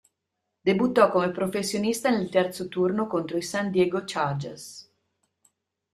Debuttò 0.63 1.11
come 1.11 1.29
professionista 1.29 2.09
nel 2.09 2.29
terzo 2.29 2.67
turno 2.67 3.05
contro 3.05 3.37
i 3.37 3.43
San 3.43 3.69
Diego 3.69 4.01
Chargers. 4.03 4.91